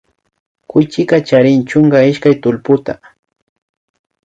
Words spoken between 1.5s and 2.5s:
chunka ishkay